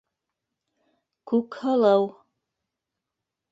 Күкһылыу... 1.33 2.09